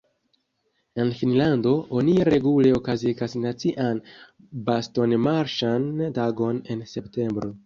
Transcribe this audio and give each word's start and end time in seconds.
En 1.01 1.09
Finnlando 1.17 1.73
oni 1.99 2.15
regule 2.33 2.71
okazigas 2.79 3.37
nacian 3.43 4.01
bastonmarŝan 4.71 5.87
tagon 6.19 6.65
en 6.77 6.83
septembro. 6.95 7.53